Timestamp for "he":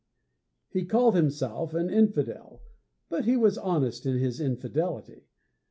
0.71-0.83, 3.25-3.37